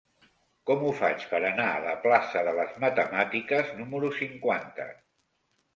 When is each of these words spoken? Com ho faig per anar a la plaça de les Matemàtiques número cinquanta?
Com 0.69 0.85
ho 0.87 0.93
faig 1.01 1.25
per 1.33 1.41
anar 1.49 1.67
a 1.73 1.83
la 1.83 1.93
plaça 2.07 2.43
de 2.49 2.57
les 2.61 2.75
Matemàtiques 2.87 3.71
número 3.83 4.15
cinquanta? 4.23 4.91